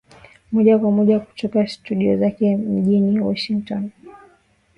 moja 0.51 0.79
kwa 0.79 0.91
moja 0.91 1.19
kutoka 1.19 1.67
studio 1.67 2.17
zake 2.17 2.57
mjini 2.57 3.19
Washington 3.19 3.91